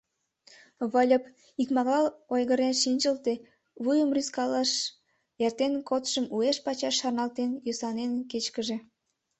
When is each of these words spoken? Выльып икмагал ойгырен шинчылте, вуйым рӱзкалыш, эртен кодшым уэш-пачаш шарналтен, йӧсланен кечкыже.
Выльып 0.91 1.23
икмагал 1.61 2.05
ойгырен 2.33 2.73
шинчылте, 2.81 3.33
вуйым 3.83 4.09
рӱзкалыш, 4.15 4.71
эртен 5.45 5.73
кодшым 5.89 6.25
уэш-пачаш 6.35 6.95
шарналтен, 7.01 7.51
йӧсланен 7.65 8.11
кечкыже. 8.31 8.77